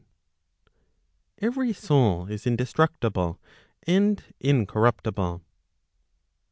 Every 1.37 1.73
soul 1.73 2.25
is 2.25 2.47
indestructible, 2.47 3.39
and 3.85 4.23
incorruptible. 4.39 5.43